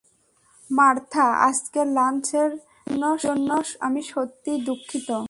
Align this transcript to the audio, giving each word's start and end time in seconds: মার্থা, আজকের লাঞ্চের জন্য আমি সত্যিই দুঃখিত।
মার্থা, 0.69 1.25
আজকের 1.47 1.87
লাঞ্চের 1.87 2.51
জন্য 3.19 3.49
আমি 3.79 4.01
সত্যিই 4.03 4.59
দুঃখিত। 4.65 5.11